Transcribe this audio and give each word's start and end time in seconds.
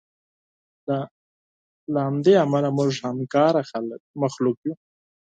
له 1.93 1.99
همدې 2.07 2.33
امله 2.45 2.69
موږ 2.77 2.91
همکاره 3.07 3.61
مخلوق 4.21 4.57
یو. 4.67 4.73